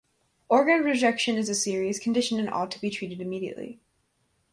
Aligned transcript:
Organ 0.49 0.81
rejection 0.83 1.35
is 1.37 1.47
a 1.47 1.53
serious 1.53 1.99
condition 1.99 2.39
and 2.39 2.49
ought 2.49 2.71
to 2.71 2.81
be 2.81 2.89
treated 2.89 3.21
immediately. 3.21 3.79